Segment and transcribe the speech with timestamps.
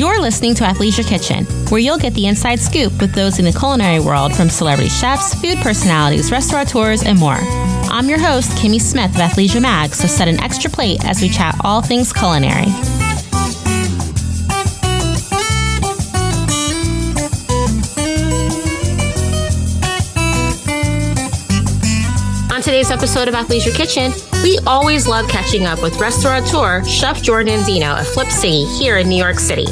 [0.00, 3.52] You're listening to Athleisure Kitchen, where you'll get the inside scoop with those in the
[3.52, 7.36] culinary world from celebrity chefs, food personalities, restaurateurs, and more.
[7.36, 11.28] I'm your host, Kimmy Smith of Athleisure Mag, so set an extra plate as we
[11.28, 12.72] chat all things culinary.
[22.60, 24.12] On today's episode of Athleisure Kitchen,
[24.42, 29.08] we always love catching up with restaurateur Chef Jordan Andino of Flip Sigi here in
[29.08, 29.64] New York City.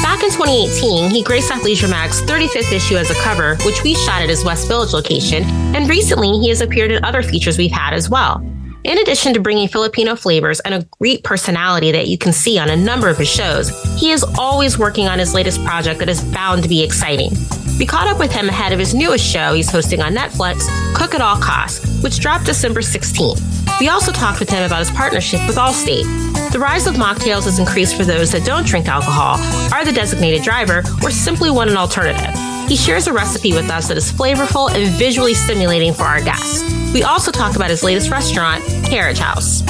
[0.00, 4.22] Back in 2018, he graced Athleisure Mag's 35th issue as a cover, which we shot
[4.22, 5.42] at his West Village location,
[5.76, 8.38] and recently he has appeared in other features we've had as well.
[8.84, 12.70] In addition to bringing Filipino flavors and a great personality that you can see on
[12.70, 13.68] a number of his shows,
[14.00, 17.32] he is always working on his latest project that is bound to be exciting.
[17.80, 21.14] We caught up with him ahead of his newest show he's hosting on Netflix, Cook
[21.14, 23.40] at All Costs, which dropped December 16th.
[23.80, 26.04] We also talked with him about his partnership with Allstate.
[26.52, 29.38] The rise of mocktails has increased for those that don't drink alcohol,
[29.72, 32.34] are the designated driver, or simply want an alternative.
[32.68, 36.62] He shares a recipe with us that is flavorful and visually stimulating for our guests.
[36.92, 39.62] We also talk about his latest restaurant, Carriage House.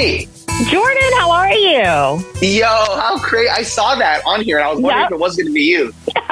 [0.00, 0.26] Kimmy.
[0.70, 2.24] Jordan, how are you?
[2.58, 3.48] Yo, how great.
[3.48, 5.10] I saw that on here and I was wondering Yep.
[5.10, 5.92] if it was going to be you.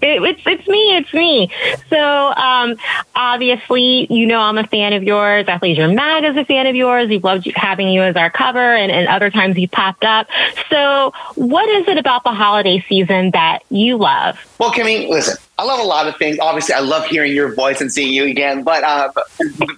[0.00, 1.50] It, it's it's me, it's me.
[1.90, 2.76] So um,
[3.16, 5.46] obviously, you know I'm a fan of yours.
[5.46, 7.08] Athleisure Mag is a fan of yours.
[7.08, 10.28] We've loved having you as our cover, and, and other times you popped up.
[10.70, 14.38] So, what is it about the holiday season that you love?
[14.60, 16.38] Well, Kimmy, listen, I love a lot of things.
[16.38, 18.62] Obviously, I love hearing your voice and seeing you again.
[18.62, 19.10] But uh,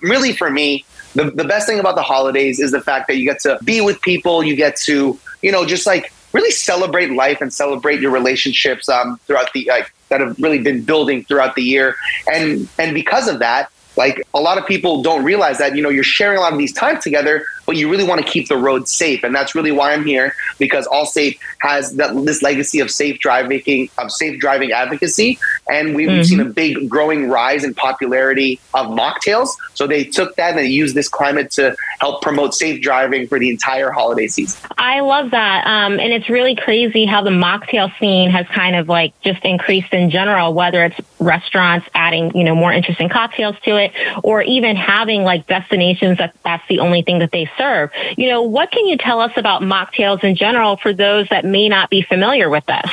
[0.02, 3.24] really, for me, the, the best thing about the holidays is the fact that you
[3.24, 4.42] get to be with people.
[4.42, 9.18] You get to, you know, just like really celebrate life and celebrate your relationships um,
[9.26, 11.96] throughout the like that have really been building throughout the year.
[12.32, 15.88] And and because of that, like a lot of people don't realize that you know
[15.88, 18.56] you're sharing a lot of these times together, but you really want to keep the
[18.56, 22.90] road safe, and that's really why I'm here because Allstate has that, this legacy of
[22.90, 25.38] safe driving of safe driving advocacy,
[25.68, 29.48] and we've, we've seen a big growing rise in popularity of mocktails.
[29.74, 33.38] So they took that and they used this climate to help promote safe driving for
[33.38, 34.60] the entire holiday season.
[34.78, 35.66] I love that.
[35.66, 39.92] Um, and it's really crazy how the mocktail scene has kind of like just increased
[39.92, 43.92] in general, whether it's restaurants adding, you know, more interesting cocktails to it
[44.24, 47.90] or even having like destinations that that's the only thing that they serve.
[48.16, 51.68] You know, what can you tell us about mocktails in general for those that may
[51.68, 52.90] not be familiar with this?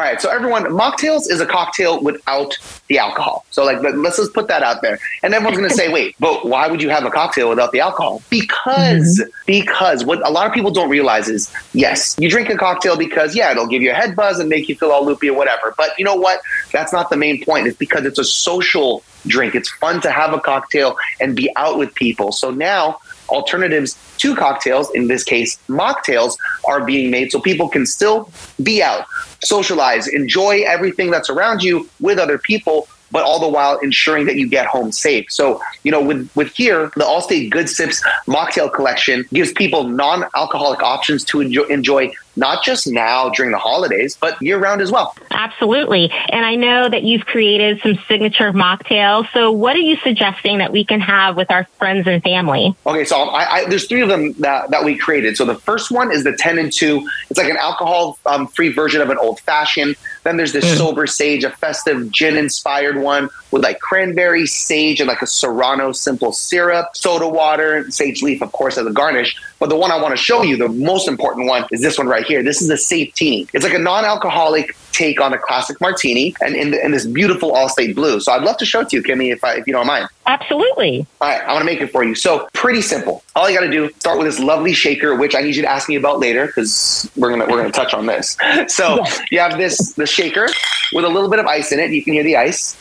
[0.00, 2.56] All right, so everyone, mocktails is a cocktail without
[2.88, 3.44] the alcohol.
[3.50, 4.98] So, like, let- let's just put that out there.
[5.22, 7.80] And everyone's going to say, "Wait, but why would you have a cocktail without the
[7.80, 9.30] alcohol?" Because, mm-hmm.
[9.44, 13.36] because what a lot of people don't realize is, yes, you drink a cocktail because
[13.36, 15.74] yeah, it'll give you a head buzz and make you feel all loopy or whatever.
[15.76, 16.40] But you know what?
[16.72, 17.66] That's not the main point.
[17.66, 19.54] It's because it's a social drink.
[19.54, 22.32] It's fun to have a cocktail and be out with people.
[22.32, 22.98] So now
[23.28, 26.36] alternatives to cocktails, in this case, mocktails,
[26.66, 28.30] are being made so people can still
[28.62, 29.06] be out,
[29.42, 34.36] socialize, enjoy everything that's around you with other people, but all the while ensuring that
[34.36, 35.26] you get home safe.
[35.30, 40.24] So, you know, with, with here, the Allstate Good Sips mocktail collection gives people non
[40.34, 44.90] alcoholic options to enjoy, enjoy not just now during the holidays, but year round as
[44.90, 45.14] well.
[45.30, 46.10] Absolutely.
[46.30, 49.30] And I know that you've created some signature mocktails.
[49.32, 52.74] So what are you suggesting that we can have with our friends and family?
[52.86, 55.36] Okay, so I, I, there's three of them that, that we created.
[55.36, 57.08] So the first one is the 10 and 2.
[57.28, 59.96] It's like an alcohol um, free version of an old fashioned.
[60.22, 60.76] Then there's this hmm.
[60.76, 65.92] sober sage, a festive gin inspired one with like cranberry, sage, and like a serrano
[65.92, 69.36] simple syrup, soda water, sage leaf, of course, as a garnish.
[69.60, 72.08] But the one I want to show you, the most important one, is this one
[72.08, 72.42] right here.
[72.42, 73.46] This is the Safe Teeny.
[73.52, 77.52] It's like a non alcoholic take on a classic martini and in, in this beautiful
[77.52, 78.20] Allstate blue.
[78.20, 80.08] So I'd love to show it to you, Kimmy, if, I, if you don't mind.
[80.26, 81.06] Absolutely.
[81.20, 82.14] All right, I'm gonna make it for you.
[82.14, 83.22] So pretty simple.
[83.36, 85.88] All you gotta do start with this lovely shaker, which I need you to ask
[85.88, 88.36] me about later because we're gonna we're gonna touch on this.
[88.68, 90.48] So you have this the shaker
[90.92, 91.90] with a little bit of ice in it.
[91.90, 92.76] You can hear the ice.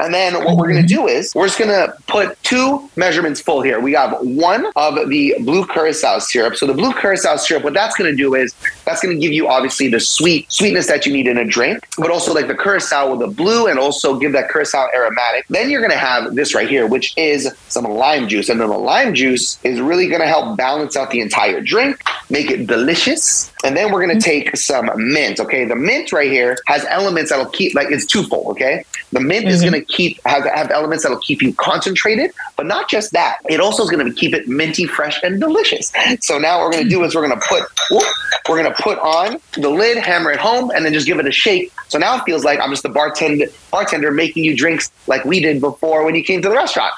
[0.00, 3.40] And then what we're going to do is we're just going to put two measurements
[3.40, 3.80] full here.
[3.80, 6.56] We have one of the blue curacao syrup.
[6.56, 8.54] So the blue curacao syrup, what that's going to do is
[8.88, 11.86] that's going to give you obviously the sweet sweetness that you need in a drink,
[11.98, 15.46] but also like the curacao with the blue and also give that curacao aromatic.
[15.48, 18.48] Then you're going to have this right here, which is some lime juice.
[18.48, 22.02] And then the lime juice is really going to help balance out the entire drink,
[22.30, 23.52] make it delicious.
[23.64, 24.46] And then we're going to mm-hmm.
[24.46, 25.40] take some mint.
[25.40, 25.64] Okay.
[25.64, 28.52] The mint right here has elements that'll keep, like, it's twofold.
[28.52, 28.84] Okay.
[29.12, 29.70] The mint is mm-hmm.
[29.70, 33.38] going to keep, have, have elements that'll keep you concentrated, but not just that.
[33.48, 35.92] It also is going to keep it minty, fresh, and delicious.
[36.20, 36.98] So now what we're going to mm.
[36.98, 38.06] do is we're going to put, whoop,
[38.48, 41.26] we're going to put on the lid, hammer it home, and then just give it
[41.26, 41.72] a shake.
[41.88, 45.40] So now it feels like I'm just the bartender bartender making you drinks like we
[45.40, 46.94] did before when you came to the restaurant.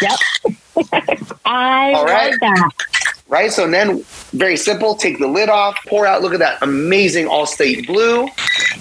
[0.00, 0.18] Yep.
[1.44, 2.30] I All right.
[2.30, 2.70] love that
[3.32, 3.50] right?
[3.50, 4.94] So then, very simple.
[4.94, 6.20] Take the lid off, pour out.
[6.20, 8.28] Look at that amazing Allstate blue.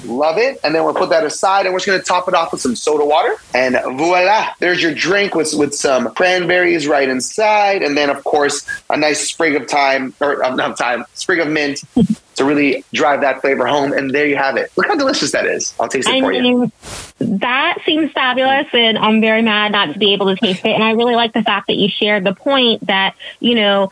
[0.03, 0.59] Love it.
[0.63, 2.59] And then we'll put that aside, and we're just going to top it off with
[2.59, 3.35] some soda water.
[3.55, 8.67] And voila, there's your drink with with some cranberries right inside, and then of course
[8.89, 11.81] a nice sprig of thyme or not thyme, sprig of mint
[12.35, 13.93] to really drive that flavor home.
[13.93, 14.71] And there you have it.
[14.75, 15.73] Look how delicious that is.
[15.79, 16.71] I'll taste it I for mean, you.
[17.19, 20.71] That seems fabulous, and I'm very mad not to be able to taste it.
[20.71, 23.91] And I really like the fact that you shared the point that you know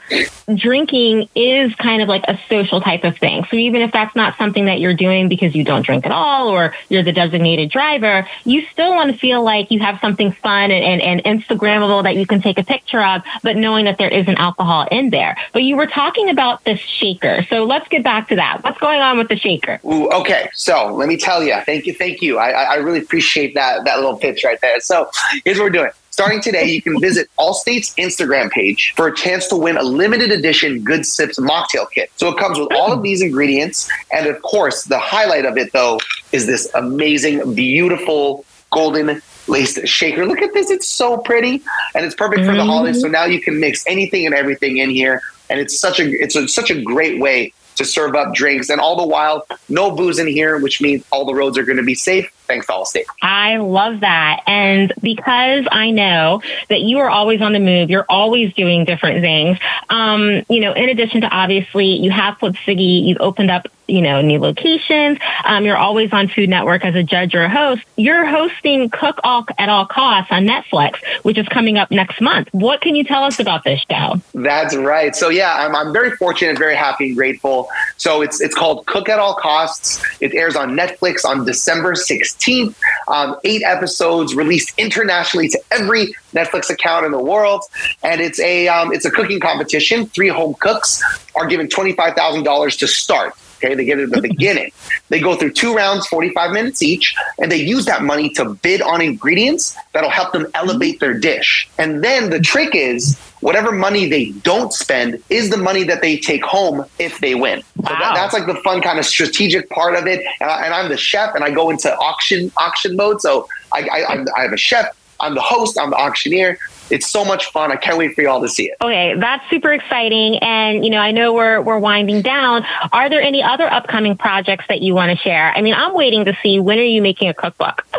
[0.56, 3.46] drinking is kind of like a social type of thing.
[3.52, 6.48] So even if that's not something that you're doing because you don't drink at all
[6.50, 10.72] or you're the designated driver, you still want to feel like you have something fun
[10.72, 14.10] and, and, and Instagrammable that you can take a picture of, but knowing that there
[14.10, 15.38] isn't alcohol in there.
[15.54, 17.46] But you were talking about this shaker.
[17.50, 18.64] So let's get back to that.
[18.64, 19.80] What's going on with the shaker?
[19.86, 20.50] Ooh, okay.
[20.54, 21.56] So let me tell you.
[21.66, 21.94] Thank you.
[21.94, 22.38] Thank you.
[22.38, 24.80] I, I really appreciate that, that little pitch right there.
[24.80, 25.10] So
[25.44, 25.92] here's what we're doing.
[26.12, 30.32] Starting today, you can visit Allstate's Instagram page for a chance to win a limited
[30.32, 32.12] edition Good Sips mocktail kit.
[32.18, 33.90] So it comes with all of these ingredients.
[34.12, 36.00] And of course, the highlight of it, though,
[36.34, 40.26] is this amazing, beautiful golden laced shaker.
[40.26, 40.70] Look at this.
[40.70, 41.62] It's so pretty.
[41.96, 43.00] And it's perfect for the holidays.
[43.00, 43.14] So mm-hmm.
[43.14, 45.22] now you can mix anything and everything in here.
[45.50, 48.70] And it's such a it's a, such a great way to serve up drinks.
[48.70, 51.78] And all the while, no booze in here, which means all the roads are going
[51.78, 53.06] to be safe thanks to Allstate.
[53.22, 54.42] I love that.
[54.46, 59.22] And because I know that you are always on the move, you're always doing different
[59.22, 59.58] things.
[59.90, 64.02] Um, you know, in addition to obviously you have Flip Sigi, you've opened up you
[64.02, 65.18] know, new locations.
[65.44, 67.84] Um, you're always on Food Network as a judge or a host.
[67.96, 72.50] You're hosting Cook All at All Costs on Netflix, which is coming up next month.
[72.52, 74.22] What can you tell us about this show?
[74.34, 75.16] That's right.
[75.16, 77.70] So yeah, I'm, I'm very fortunate, very happy and grateful.
[77.98, 80.04] So it's it's called Cook at All Costs.
[80.22, 82.30] It airs on Netflix on December 16th.
[82.40, 82.76] 16th.
[83.08, 87.64] Um, eight episodes released internationally to every Netflix account in the world,
[88.04, 90.08] and it's a um, it's a cooking competition.
[90.08, 91.02] Three home cooks
[91.36, 93.34] are given twenty five thousand dollars to start.
[93.62, 94.72] Okay, they get it at the beginning.
[95.10, 98.82] They go through two rounds, 45 minutes each, and they use that money to bid
[98.82, 101.70] on ingredients that'll help them elevate their dish.
[101.78, 106.18] And then the trick is whatever money they don't spend is the money that they
[106.18, 107.64] take home if they win.
[107.76, 107.90] Wow.
[108.00, 110.26] That, that's like the fun kind of strategic part of it.
[110.40, 113.20] Uh, and I'm the chef, and I go into auction auction mode.
[113.20, 114.88] So I, I, I have a chef.
[115.20, 115.78] I'm the host.
[115.78, 116.58] I'm the auctioneer
[116.90, 117.72] it's so much fun.
[117.72, 118.78] I can't wait for you all to see it.
[118.82, 120.38] Okay, that's super exciting.
[120.40, 122.66] And you know, I know we're we're winding down.
[122.92, 125.52] Are there any other upcoming projects that you want to share?
[125.56, 127.86] I mean, I'm waiting to see when are you making a cookbook.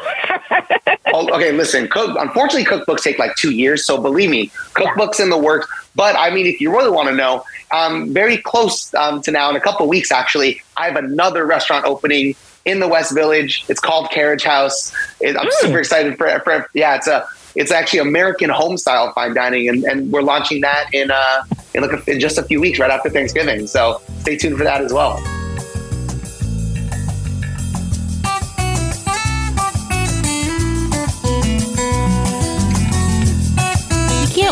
[1.14, 1.88] oh, okay, listen.
[1.88, 2.16] Cook.
[2.19, 3.84] Unfortunately, cookbooks take like two years.
[3.84, 5.25] So believe me, cookbooks yeah.
[5.25, 5.69] in the works.
[5.94, 9.50] But I mean, if you really want to know, um, very close um, to now
[9.50, 12.34] in a couple weeks, actually, I have another restaurant opening
[12.64, 13.64] in the West Village.
[13.69, 14.92] It's called Carriage House.
[15.20, 15.52] It, I'm mm.
[15.52, 16.69] super excited for, for.
[16.75, 20.93] Yeah, it's a it's actually American home style fine dining, and, and we're launching that
[20.93, 21.43] in uh,
[21.75, 23.67] in, like a, in just a few weeks, right after Thanksgiving.
[23.67, 25.39] So stay tuned for that as well.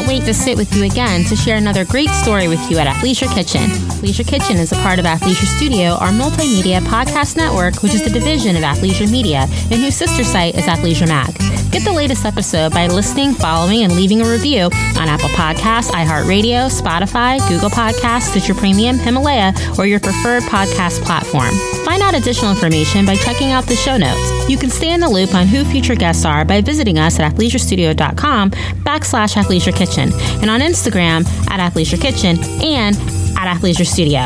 [0.09, 2.87] Can't wait to sit with you again to share another great story with you at
[2.87, 3.69] Athleisure Kitchen.
[3.93, 8.11] Athleisure Kitchen is a part of Athleisure Studio, our multimedia podcast network, which is a
[8.11, 11.35] division of Athleisure Media, and whose sister site is Athleisure Mag.
[11.71, 14.65] Get the latest episode by listening, following, and leaving a review
[14.97, 21.51] on Apple Podcasts, iHeartRadio, Spotify, Google Podcasts, Stitcher Premium, Himalaya, or your preferred podcast platform.
[21.85, 24.49] Find out additional information by checking out the show notes.
[24.49, 27.31] You can stay in the loop on who future guests are by visiting us at
[27.35, 32.97] athleisurestudio.com backslash athleisure kitchen and on Instagram at athleisure kitchen and
[33.37, 34.21] at athleisure studio.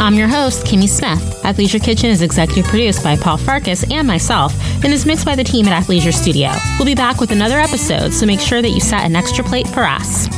[0.00, 1.18] I'm your host, Kimmy Smith.
[1.42, 5.44] Athleisure Kitchen is executive produced by Paul Farkas and myself and is mixed by the
[5.44, 6.50] team at Athleisure Studio.
[6.78, 9.68] We'll be back with another episode, so make sure that you set an extra plate
[9.68, 10.28] for us.